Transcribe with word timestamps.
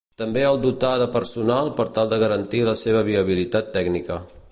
També 0.19 0.43
el 0.51 0.55
dotarà 0.61 0.93
de 1.01 1.07
personal 1.15 1.69
per 1.81 1.85
tal 1.97 2.09
de 2.13 2.19
garantir 2.23 2.63
la 2.71 2.75
seva 2.85 3.05
viabilitat 3.11 3.71
tècnica. 3.77 4.19